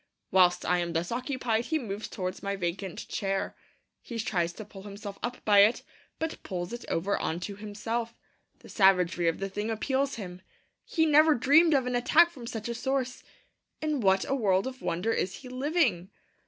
Whilst 0.31 0.65
I 0.65 0.79
am 0.79 0.93
thus 0.93 1.11
occupied, 1.11 1.65
he 1.65 1.77
moves 1.77 2.07
towards 2.07 2.41
my 2.41 2.55
vacant 2.55 3.07
chair. 3.07 3.55
He 4.01 4.17
tries 4.17 4.51
to 4.53 4.65
pull 4.65 4.81
himself 4.81 5.19
up 5.21 5.45
by 5.45 5.59
it, 5.59 5.83
but 6.17 6.41
pulls 6.41 6.73
it 6.73 6.83
over 6.89 7.19
on 7.19 7.39
to 7.41 7.55
himself. 7.55 8.15
The 8.61 8.69
savagery 8.69 9.27
of 9.27 9.37
the 9.37 9.47
thing 9.47 9.69
appals 9.69 10.15
him; 10.15 10.41
he 10.85 11.05
never 11.05 11.35
dreamed 11.35 11.75
of 11.75 11.85
an 11.85 11.93
attack 11.95 12.31
from 12.31 12.47
such 12.47 12.67
a 12.67 12.73
source. 12.73 13.23
In 13.79 13.99
what 13.99 14.25
a 14.27 14.33
world 14.33 14.65
of 14.65 14.81
wonder 14.81 15.11
is 15.13 15.35
he 15.35 15.49
living! 15.49 16.09